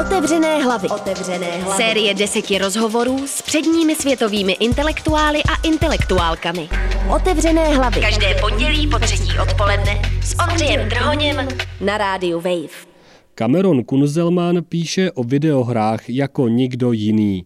[0.00, 0.88] Otevřené hlavy.
[0.88, 1.82] Otevřené hlavy.
[1.84, 6.68] Série deseti rozhovorů s předními světovými intelektuály a intelektuálkami.
[7.16, 8.00] Otevřené hlavy.
[8.00, 11.48] Každé pondělí po třetí odpoledne s Ondřejem Drhoněm
[11.80, 12.86] na rádiu Wave.
[13.34, 17.44] Cameron Kunzelman píše o videohrách jako nikdo jiný.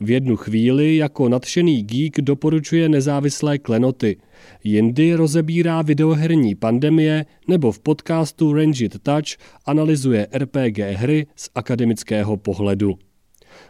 [0.00, 4.16] V jednu chvíli jako nadšený geek doporučuje nezávislé klenoty.
[4.64, 12.98] Jindy rozebírá videoherní pandemie nebo v podcastu Ranged Touch analyzuje RPG hry z akademického pohledu.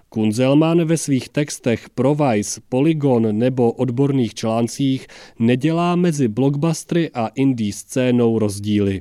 [0.08, 5.06] Kunzelman ve svých textech pro Vice, Polygon nebo odborných článcích
[5.38, 9.00] nedělá mezi blockbustery a indie scénou rozdíly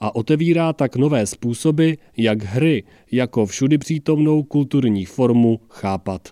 [0.00, 6.28] a otevírá tak nové způsoby, jak hry jako všudy přítomnou kulturní formu chápat.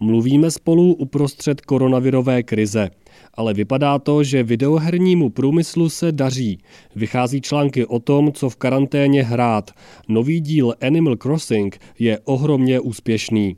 [0.00, 2.90] Mluvíme spolu uprostřed koronavirové krize,
[3.34, 6.58] ale vypadá to, že videohernímu průmyslu se daří.
[6.96, 9.70] Vychází články o tom, co v karanténě hrát.
[10.08, 13.56] Nový díl Animal Crossing je ohromně úspěšný.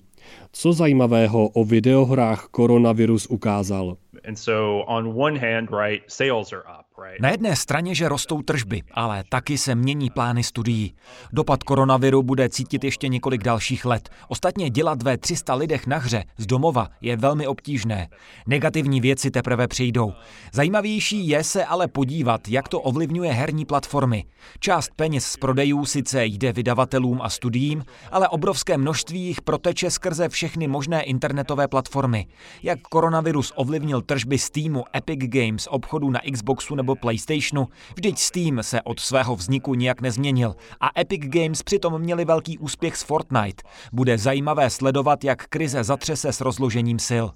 [0.53, 3.97] Co zajímavého o videohrách koronavirus ukázal?
[4.29, 6.86] And so on one hand, right, sales are up.
[7.21, 10.95] Na jedné straně, že rostou tržby, ale taky se mění plány studií.
[11.33, 14.09] Dopad koronaviru bude cítit ještě několik dalších let.
[14.29, 18.09] Ostatně dělat ve 300 lidech na hře z domova je velmi obtížné.
[18.47, 20.13] Negativní věci teprve přijdou.
[20.53, 24.25] Zajímavější je se ale podívat, jak to ovlivňuje herní platformy.
[24.61, 30.29] Část peněz z prodejů sice jde vydavatelům a studiím, ale obrovské množství jich proteče skrze
[30.29, 32.27] všechny možné internetové platformy.
[32.63, 38.83] Jak koronavirus ovlivnil tržby Steamu, Epic Games, obchodu na Xboxu nebo PlayStationu, vždyť Steam se
[38.83, 43.63] od svého vzniku nijak nezměnil a Epic Games přitom měli velký úspěch s Fortnite.
[43.93, 47.27] Bude zajímavé sledovat, jak krize zatřese s rozložením sil.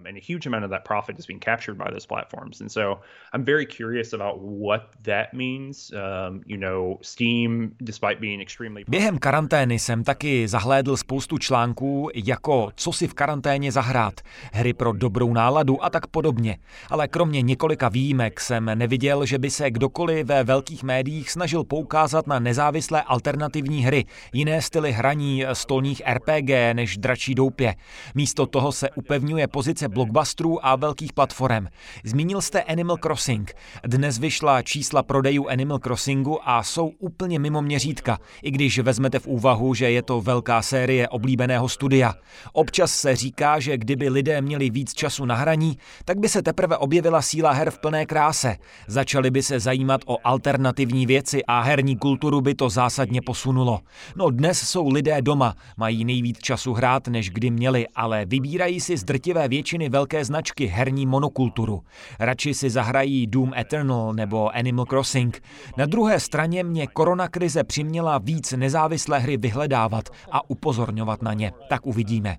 [0.00, 2.60] Um, and a huge amount of that profit is being captured by those platforms.
[2.60, 3.00] And so
[3.32, 5.92] I'm very curious about what that means.
[5.92, 8.84] Um, you know, Steam, despite being extremely...
[8.88, 14.20] Během karantény jsem taky zahlédl spoustu článků, jako co si v karanténě zahrát,
[14.52, 16.58] hry pro dobrou náladu a tak podobně.
[16.90, 22.26] Ale kromě několika výjimek jsem neviděl, že by se kdokoliv ve velkých médiích snažil poukázat
[22.26, 27.74] na nezávislé alternativní hry, jiné styly hraní stolních RPG než dračí doupě.
[28.14, 31.66] Místo toho se upevňuje pozice blockbusterů a velkých platform.
[32.04, 33.52] Zmínil jste Animal Crossing.
[33.86, 39.26] Dnes vyšla čísla prodejů Animal Crossingu a jsou úplně mimo měřítka, i když vezmete v
[39.26, 42.14] úvahu, že je to velká série oblíbeného studia.
[42.52, 46.76] Občas se říká, že kdyby lidé měli víc času na hraní, tak by se teprve
[46.76, 48.56] objevila síla her v plné kráse.
[48.86, 53.80] Začali by se zajímat o alternativní věci a herní kulturu by to zásadně posunulo.
[54.16, 58.96] No dnes jsou lidé doma, mají nejvíc času hrát, než kdy měli, ale vybírají si
[58.96, 61.82] z drtivé většiny většiny velké značky herní monokulturu.
[62.20, 65.40] Radši si zahrají Doom Eternal nebo Animal Crossing.
[65.76, 71.52] Na druhé straně mě koronakrize přiměla víc nezávislé hry vyhledávat a upozorňovat na ně.
[71.68, 72.36] Tak uvidíme.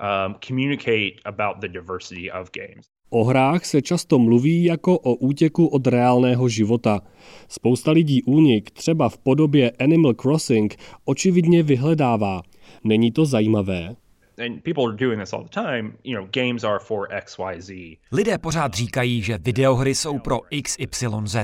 [0.00, 2.97] Um, communicate about the diversity of games.
[3.10, 7.00] O hrách se často mluví jako o útěku od reálného života.
[7.48, 12.42] Spousta lidí únik, třeba v podobě Animal Crossing, očividně vyhledává.
[12.84, 13.96] Není to zajímavé?
[14.38, 17.70] and people are doing this all the time, you know, games are for XYZ.
[18.12, 21.36] Lidé pořád říkají, že videohry jsou pro XYZ,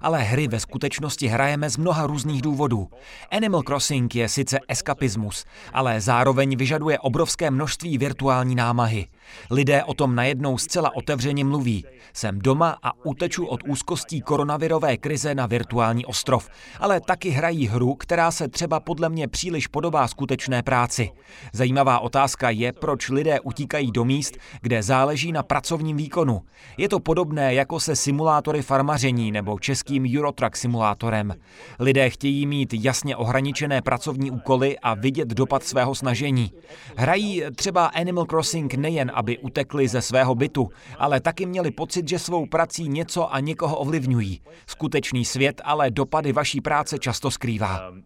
[0.00, 2.88] ale hry ve skutečnosti hrajeme z mnoha různých důvodů.
[3.30, 9.06] Animal Crossing je sice eskapismus, ale zároveň vyžaduje obrovské množství virtuální námahy.
[9.50, 11.84] Lidé o tom najednou zcela otevřeně mluví.
[12.14, 16.48] Jsem doma a uteču od úzkostí koronavirové krize na virtuální ostrov,
[16.80, 21.10] ale taky hrají hru, která se třeba podle mě příliš podobá skutečné práci.
[21.52, 26.42] Zajímavá otázka je, proč lidé utíkají do míst, kde záleží na pracovním výkonu.
[26.76, 31.34] Je to podobné jako se simulátory farmaření nebo českým Eurotrack simulátorem.
[31.78, 36.52] Lidé chtějí mít jasně ohraničené pracovní úkoly a vidět dopad svého snažení.
[36.96, 40.68] Hrají třeba Animal Crossing nejen, aby utekli ze svého bytu,
[40.98, 44.40] ale taky měli pocit, že svou prací něco a někoho ovlivňují.
[44.66, 47.88] Skutečný svět ale dopady vaší práce často skrývá.
[47.88, 48.04] Um,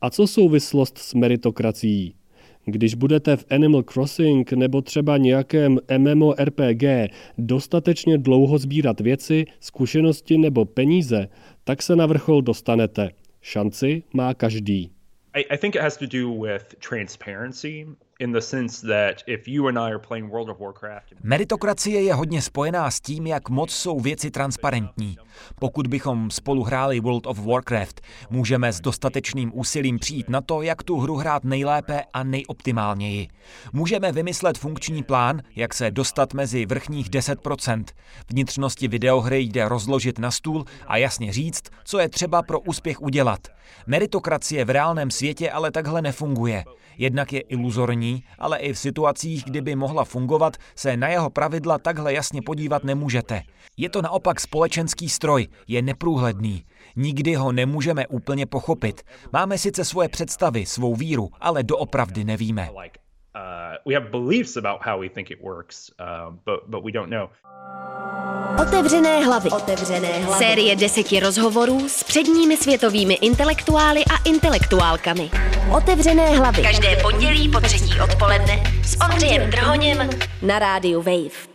[0.00, 2.14] a co souvislost s meritokracií?
[2.64, 10.64] Když budete v Animal Crossing nebo třeba nějakém MMORPG dostatečně dlouho sbírat věci, zkušenosti nebo
[10.64, 11.28] peníze,
[11.64, 13.10] tak se na vrchol dostanete.
[13.40, 14.91] Šanci má každý.
[15.34, 17.86] I, I think it has to do with transparency
[21.22, 25.16] Meritokracie je hodně spojená s tím, jak moc jsou věci transparentní.
[25.60, 30.82] Pokud bychom spolu hráli World of Warcraft, můžeme s dostatečným úsilím přijít na to, jak
[30.82, 33.28] tu hru hrát nejlépe a nejoptimálněji.
[33.72, 37.84] Můžeme vymyslet funkční plán, jak se dostat mezi vrchních 10%.
[38.30, 43.40] Vnitřnosti videohry jde rozložit na stůl a jasně říct, co je třeba pro úspěch udělat.
[43.86, 46.64] Meritokracie v reálném světě ale takhle nefunguje.
[47.02, 52.12] Jednak je iluzorní, ale i v situacích, kdyby mohla fungovat, se na jeho pravidla takhle
[52.12, 53.42] jasně podívat nemůžete.
[53.76, 56.64] Je to naopak společenský stroj, je neprůhledný.
[56.96, 59.02] Nikdy ho nemůžeme úplně pochopit.
[59.32, 62.68] Máme sice svoje představy, svou víru, ale doopravdy nevíme.
[63.34, 63.92] Uh,
[68.62, 69.50] Otevřené hlavy.
[69.50, 70.44] Otevřené hlavy.
[70.44, 75.30] Série deseti rozhovorů s předními světovými intelektuály a intelektuálkami.
[75.76, 76.62] Otevřené hlavy.
[76.62, 80.10] Každé pondělí po třetí odpoledne s Ondřejem Drhoněm
[80.46, 81.52] na rádiu Wave.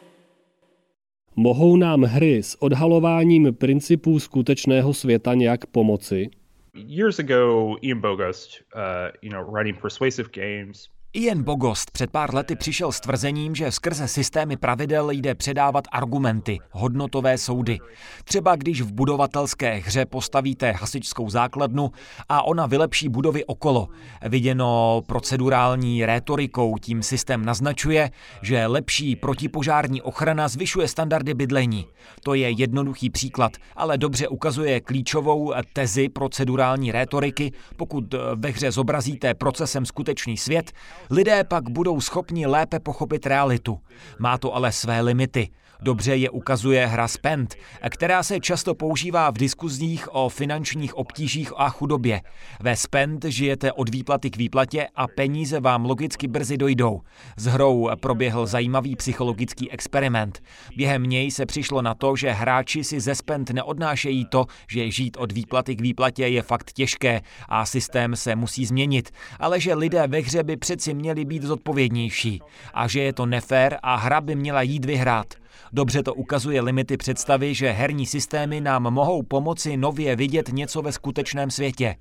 [1.35, 6.29] Mohou nám hry s odhalováním principů skutečného světa nějak pomoci?
[6.73, 8.81] Years ago, Ian Bogost, uh,
[9.21, 10.87] you know, writing persuasive games,
[11.19, 16.59] Ian Bogost před pár lety přišel s tvrzením, že skrze systémy pravidel jde předávat argumenty,
[16.71, 17.79] hodnotové soudy.
[18.23, 21.91] Třeba když v budovatelské hře postavíte hasičskou základnu
[22.29, 23.87] a ona vylepší budovy okolo.
[24.29, 28.11] Viděno procedurální rétorikou tím systém naznačuje,
[28.41, 31.85] že lepší protipožární ochrana zvyšuje standardy bydlení.
[32.23, 37.51] To je jednoduchý příklad, ale dobře ukazuje klíčovou tezi procedurální rétoriky.
[37.75, 40.71] Pokud ve hře zobrazíte procesem skutečný svět,
[41.09, 43.79] Lidé pak budou schopni lépe pochopit realitu.
[44.19, 45.49] Má to ale své limity.
[45.81, 47.55] Dobře je ukazuje hra Spend,
[47.89, 52.21] která se často používá v diskuzních o finančních obtížích a chudobě.
[52.59, 57.01] Ve Spend žijete od výplaty k výplatě a peníze vám logicky brzy dojdou.
[57.37, 60.41] S hrou proběhl zajímavý psychologický experiment.
[60.77, 65.17] Během něj se přišlo na to, že hráči si ze Spend neodnášejí to, že žít
[65.17, 69.09] od výplaty k výplatě je fakt těžké a systém se musí změnit,
[69.39, 72.41] ale že lidé ve hře by přeci měli být zodpovědnější
[72.73, 75.33] a že je to nefér a hra by měla jít vyhrát.
[75.73, 80.91] Dobře to ukazuje limity představy, že herní systémy nám mohou pomoci nově vidět něco ve
[80.91, 81.95] skutečném světě.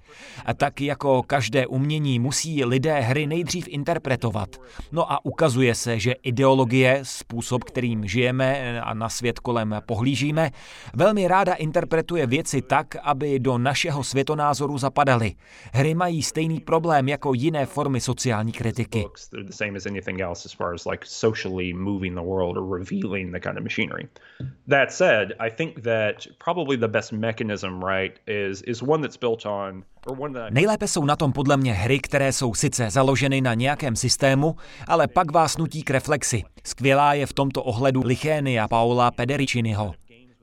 [0.47, 4.56] A tak jako každé umění musí lidé hry nejdřív interpretovat.
[4.93, 10.50] No a ukazuje se, že ideologie, způsob, kterým žijeme a na svět kolem pohlížíme,
[10.94, 15.35] velmi ráda interpretuje věci tak, aby do našeho světonázoru zapadaly.
[15.73, 19.05] Hry mají stejný problém jako jiné formy sociální kritiky
[23.46, 24.08] kind of machinery.
[24.69, 29.46] That said, I think that probably the best mechanism, right, is is one that's built
[29.46, 29.84] on
[30.50, 34.56] Nejlépe jsou na tom podle mě hry, které jsou sice založeny na nějakém systému,
[34.88, 36.43] ale pak vás nutí k reflexi.
[36.64, 39.92] Skvělá je v tomto ohledu Lichénia Paula Pedericiniho.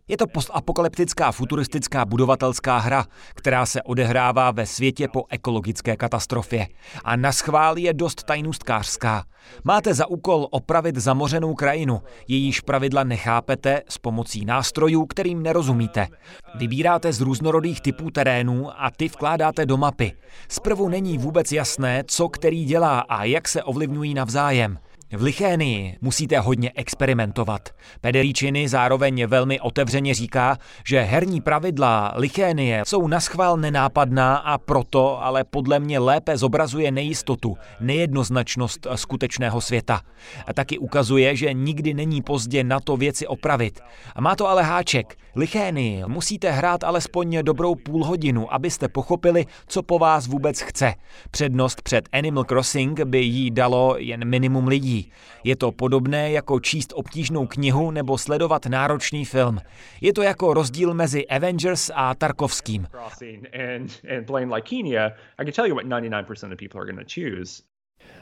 [0.07, 3.05] Je to postapokalyptická futuristická budovatelská hra,
[3.35, 6.67] která se odehrává ve světě po ekologické katastrofě.
[7.03, 9.23] A na schvál je dost tajnůstkářská.
[9.63, 16.07] Máte za úkol opravit zamořenou krajinu, jejíž pravidla nechápete s pomocí nástrojů, kterým nerozumíte.
[16.55, 20.11] Vybíráte z různorodých typů terénů a ty vkládáte do mapy.
[20.49, 24.77] Zprvu není vůbec jasné, co který dělá a jak se ovlivňují navzájem.
[25.15, 27.69] V Lichénii musíte hodně experimentovat.
[28.01, 35.43] Pederíčiny zároveň velmi otevřeně říká, že herní pravidla Lichénie jsou naschvál nenápadná a proto ale
[35.43, 40.01] podle mě lépe zobrazuje nejistotu, nejednoznačnost skutečného světa.
[40.47, 43.79] A taky ukazuje, že nikdy není pozdě na to věci opravit.
[44.15, 45.17] A má to ale háček.
[45.35, 50.93] Lichénii musíte hrát alespoň dobrou půl hodinu, abyste pochopili, co po vás vůbec chce.
[51.31, 55.02] Přednost před Animal Crossing by jí dalo jen minimum lidí.
[55.43, 59.59] Je to podobné jako číst obtížnou knihu nebo sledovat náročný film.
[60.01, 62.87] Je to jako rozdíl mezi Avengers a Tarkovským.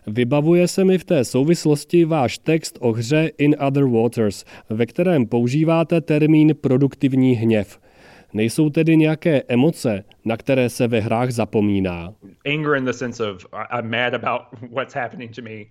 [0.08, 5.26] Vybavuje se mi v té souvislosti váš text o hře In Other Waters, ve kterém
[5.26, 7.80] používáte termín produktivní hněv.
[8.34, 12.14] Nejsou tedy nějaké emoce, na které se ve hrách zapomíná.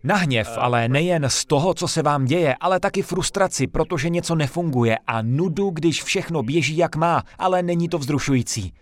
[0.05, 4.09] Na hněv, uh, ale nejen z toho, co se vám děje, ale taky frustraci, protože
[4.09, 8.73] něco nefunguje a nudu, když všechno běží jak má, ale není to vzrušující.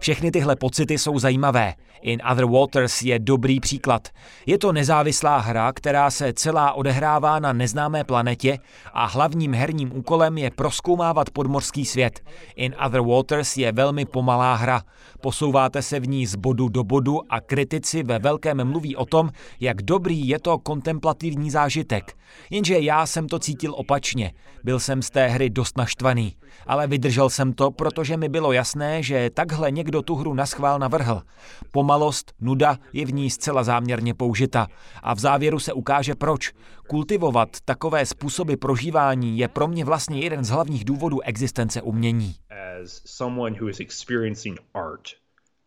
[0.00, 1.74] Všechny tyhle pocity jsou zajímavé.
[2.02, 4.08] In Other Waters je dobrý příklad.
[4.46, 8.58] Je to nezávislá hra, která se celá odehrává na neznámé planetě
[8.92, 12.20] a hlavním herním úkolem je proskoumávat podmorský svět.
[12.56, 14.82] In Other Waters je velmi pomalá hra.
[15.20, 19.30] Posouváte se v ní z bodu do bodu a kritici ve velkém mluví o tom,
[19.60, 22.16] jak dobrý je to kontemplativní zážitek.
[22.50, 24.32] Jenže já jsem to cítil opačně.
[24.64, 26.36] Byl jsem z té hry dost naštvaný.
[26.66, 31.22] Ale vydržel jsem to, protože mi bylo jasné, že takhle někdo tu hru naschvál navrhl.
[31.70, 34.66] Pomalost, nuda je v ní zcela záměrně použita.
[35.02, 36.52] A v závěru se ukáže proč.
[36.88, 42.34] Kultivovat takové způsoby prožívání je pro mě vlastně jeden z hlavních důvodů existence umění.
[42.82, 45.08] As someone who is experiencing art,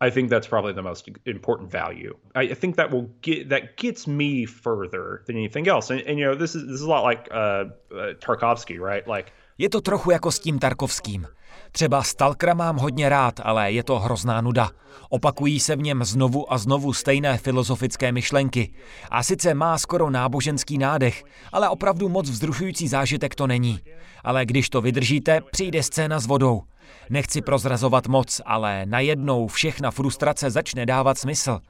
[0.00, 2.14] I think that's probably the most important value.
[2.34, 5.94] I think that will get that gets me further than anything else.
[5.94, 9.06] And, and you know, this is this is a lot like uh, uh, Tarkovsky, right?
[9.08, 11.26] Like je to trochu jako s tím Tarkovským.
[11.72, 14.70] Třeba Stalkera mám hodně rád, ale je to hrozná nuda.
[15.08, 18.72] Opakují se v něm znovu a znovu stejné filozofické myšlenky.
[19.10, 23.80] A sice má skoro náboženský nádech, ale opravdu moc vzrušující zážitek to není.
[24.24, 26.62] Ale když to vydržíte, přijde scéna s vodou.
[27.10, 31.60] Nechci prozrazovat moc, ale najednou všechna frustrace začne dávat smysl.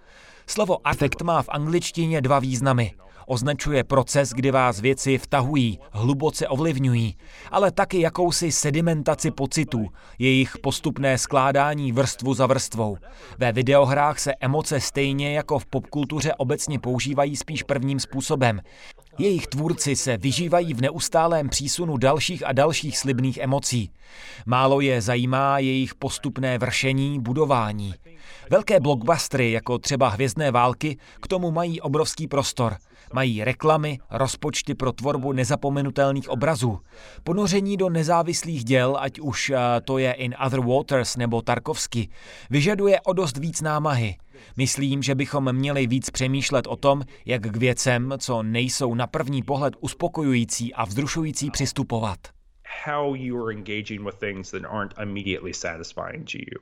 [0.47, 2.93] Slovo afekt má v angličtině dva významy.
[3.27, 7.17] Označuje proces, kdy vás věci vtahují, hluboce ovlivňují,
[7.51, 9.89] ale taky jakousi sedimentaci pocitů,
[10.19, 12.97] jejich postupné skládání vrstvu za vrstvou.
[13.39, 18.61] Ve videohrách se emoce stejně jako v popkultuře obecně používají spíš prvním způsobem.
[19.19, 23.91] Jejich tvůrci se vyžívají v neustálém přísunu dalších a dalších slibných emocí.
[24.47, 27.95] Málo je zajímá jejich postupné vršení, budování.
[28.51, 32.77] Velké blockbustery, jako třeba Hvězdné války, k tomu mají obrovský prostor.
[33.13, 36.79] Mají reklamy, rozpočty pro tvorbu nezapomenutelných obrazů.
[37.25, 42.09] Ponoření do nezávislých děl, ať už eh, to je In Other Waters nebo Tarkovsky,
[42.51, 44.17] vyžaduje o dost víc námahy.
[44.57, 49.43] Myslím, že bychom měli víc přemýšlet o tom, jak k věcem, co nejsou na první
[49.43, 52.19] pohled uspokojující a vzrušující, přistupovat.
[52.85, 56.59] How you are engaging with things that aren't immediately satisfying to you.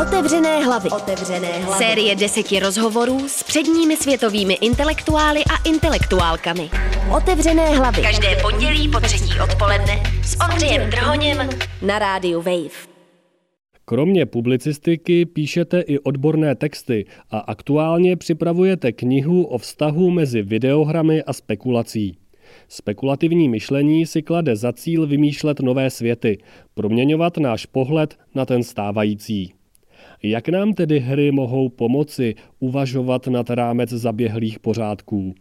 [0.00, 0.90] Otevřené hlavy.
[0.90, 1.84] Otevřené hlavy.
[1.84, 6.70] Série deseti rozhovorů s předními světovými intelektuály a intelektuálkami.
[7.16, 8.02] Otevřené hlavy.
[8.02, 11.48] Každé pondělí po třetí odpoledne s Ondřejem Drhoněm
[11.86, 12.92] na rádiu Wave.
[13.84, 21.32] Kromě publicistiky píšete i odborné texty a aktuálně připravujete knihu o vztahu mezi videohrami a
[21.32, 22.16] spekulací.
[22.68, 26.38] Spekulativní myšlení si klade za cíl vymýšlet nové světy,
[26.74, 29.52] proměňovat náš pohled na ten stávající.
[30.22, 35.34] Jak nám tedy hry mohou pomoci uvažovat nad rámec zaběhlých pořádků?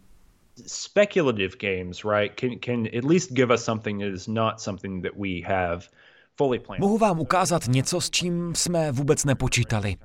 [0.68, 5.14] Speculative games, right, can, can at least give us something that is not something that
[5.18, 5.82] we have
[6.80, 9.96] Mohu vám ukázat něco, s čím jsme vůbec nepočítali.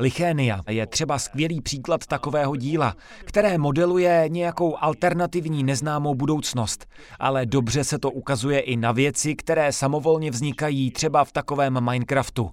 [0.00, 6.86] Lichénia je třeba skvělý příklad takového díla, které modeluje nějakou alternativní neznámou budoucnost,
[7.18, 12.50] ale dobře se to ukazuje i na věci, které samovolně vznikají třeba v takovém Minecraftu.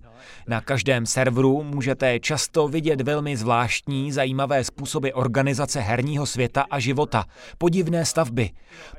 [0.47, 7.25] Na každém serveru můžete často vidět velmi zvláštní, zajímavé způsoby organizace herního světa a života,
[7.57, 8.49] podivné stavby.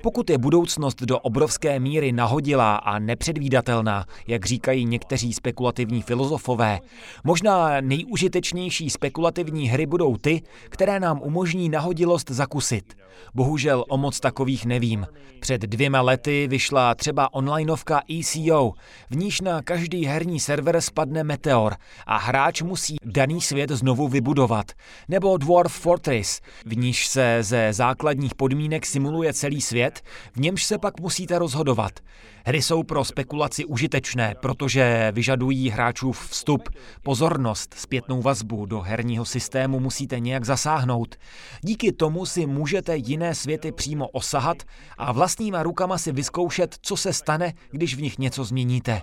[0.03, 6.81] Pokud je budoucnost do obrovské míry nahodilá a nepředvídatelná, jak říkají někteří spekulativní filozofové,
[7.25, 12.95] možná nejužitečnější nejúžitečnější spekulativní hry budou ty, které nám umožní nahodilost zakusit.
[13.35, 15.07] Bohužel o moc takových nevím.
[15.40, 18.73] Před dvěma lety vyšla třeba onlineovka ECO,
[19.11, 21.76] v níž na každý herní server spadne meteor
[22.07, 24.73] a hráč musí daný svět znovu vybudovat.
[25.09, 30.02] Nebo Dwarf Fortress, v níž se ze základních podmínek simuluje celý svět,
[30.33, 32.00] v němž se pak musíte rozhodovat.
[32.47, 36.69] Hry jsou pro spekulaci užitečné, protože vyžadují hráčův vstup,
[37.02, 41.14] pozornost, zpětnou vazbu do herního systému musíte nějak zasáhnout.
[41.62, 44.62] Díky tomu si můžete jiné světy přímo osahat
[44.99, 49.00] a vlastníma rukama si vyzkoušet, co se stane, když v nich něco změníte.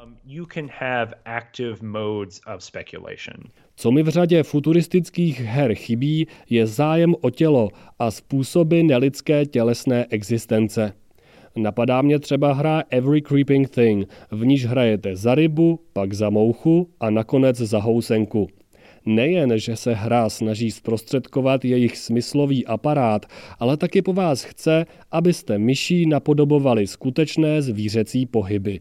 [3.75, 10.05] Co mi v řadě futuristických her chybí, je zájem o tělo a způsoby nelidské tělesné
[10.09, 10.93] existence.
[11.55, 16.89] Napadá mě třeba hra Every Creeping Thing, v níž hrajete za rybu, pak za mouchu
[16.99, 18.47] a nakonec za housenku.
[19.05, 23.25] Nejen, že se hra snaží zprostředkovat jejich smyslový aparát,
[23.59, 28.79] ale taky po vás chce, abyste myší napodobovali skutečné zvířecí pohyby.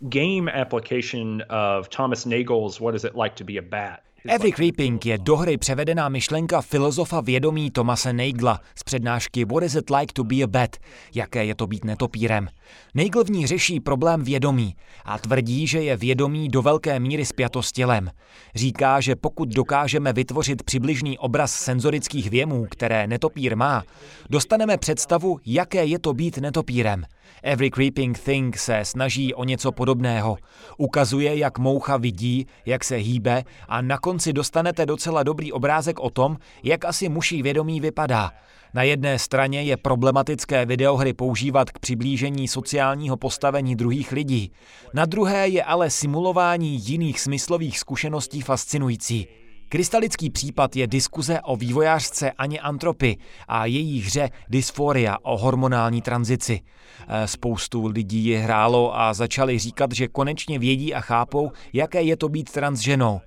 [0.00, 1.42] Game application
[1.78, 5.36] of Thomas Nagel's What is it like to be a bat Every Creeping je do
[5.36, 10.36] hry převedená myšlenka filozofa vědomí Tomase Neigla z přednášky What is it like to be
[10.36, 10.76] a bat?
[11.14, 12.48] Jaké je to být netopírem?
[12.94, 17.62] Neigl v ní řeší problém vědomí a tvrdí, že je vědomí do velké míry spjato
[17.62, 18.10] s tělem.
[18.54, 23.84] Říká, že pokud dokážeme vytvořit přibližný obraz senzorických věmů, které netopír má,
[24.30, 27.04] dostaneme představu, jaké je to být netopírem.
[27.42, 30.36] Every Creeping Thing se snaží o něco podobného.
[30.78, 36.10] Ukazuje, jak moucha vidí, jak se hýbe a na konci dostanete docela dobrý obrázek o
[36.10, 38.30] tom, jak asi muší vědomí vypadá.
[38.74, 44.52] Na jedné straně je problematické videohry používat k přiblížení sociálního postavení druhých lidí,
[44.94, 49.43] na druhé je ale simulování jiných smyslových zkušeností fascinující.
[49.68, 53.16] Krystalický případ je diskuze o vývojářce Aně Antropy
[53.48, 56.60] a její hře Dysphoria o hormonální tranzici.
[57.08, 62.16] E, spoustu lidí je hrálo a začali říkat, že konečně vědí a chápou, jaké je
[62.16, 63.20] to být transženou.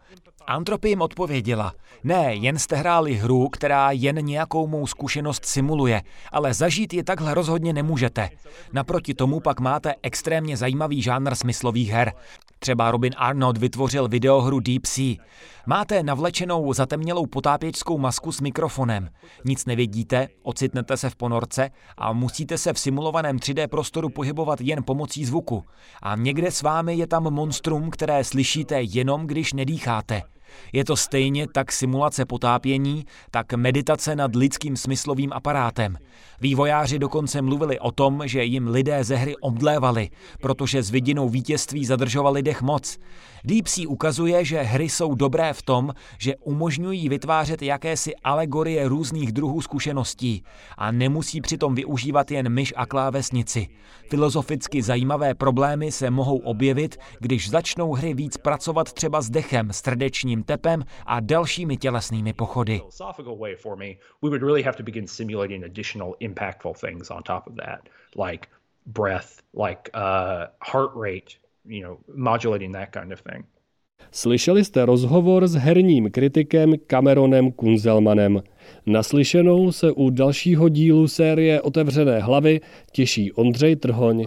[0.48, 1.74] Antropy jim odpověděla,
[2.04, 6.02] ne, jen jste hráli hru, která jen nějakou mou zkušenost simuluje,
[6.32, 8.30] ale zažít je takhle rozhodně nemůžete.
[8.74, 12.14] Naproti tomu pak máte extrémně zajímavý žánr smyslových her.
[12.60, 15.16] Třeba Robin Arnold vytvořil videohru Deep Sea.
[15.66, 19.10] Máte navlečenou zatemnělou potápěčskou masku s mikrofonem.
[19.46, 24.84] Nic nevědíte, ocitnete se v ponorce a musíte se v simulovaném 3D prostoru pohybovat jen
[24.84, 25.64] pomocí zvuku.
[26.02, 30.22] A někde s vámi je tam monstrum, které slyšíte jenom, když nedýcháte.
[30.74, 35.98] Je to stejně tak simulace potápění, tak meditace nad lidským smyslovým aparátem.
[36.42, 40.10] Vývojáři dokonce mluvili o tom, že jim lidé ze hry omdlévali,
[40.42, 42.98] protože s vidinou vítězství zadržovali dech moc.
[43.44, 49.32] Deep Sea ukazuje, že hry jsou dobré v tom, že umožňují vytvářet jakési alegorie různých
[49.32, 50.44] druhů zkušeností
[50.78, 53.68] a nemusí přitom využívat jen myš a klávesnici.
[54.10, 60.37] Filozoficky zajímavé problémy se mohou objevit, když začnou hry víc pracovat třeba s dechem, srdečním
[60.44, 62.82] tepem a dalšími tělesnými pochody.
[68.88, 73.46] breath, like uh, heart rate, you know, modulating that kind of thing.
[74.12, 78.42] Slyšeli jste rozhovor s herním kritikem Cameronem Kunzelmanem.
[78.86, 84.26] Naslyšenou se u dalšího dílu série Otevřené hlavy těší Ondřej Trhoň.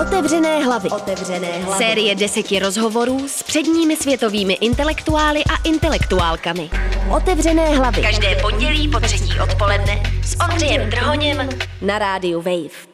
[0.00, 0.90] Otevřené hlavy.
[0.90, 1.84] Otevřené hlavy.
[1.84, 6.70] Série deseti rozhovorů s předními světovými intelektuály a intelektuálkami.
[7.16, 8.02] Otevřené hlavy.
[8.02, 11.48] Každé pondělí po třetí odpoledne s Ondřejem Drhoněm
[11.82, 12.87] na rádiu Wave.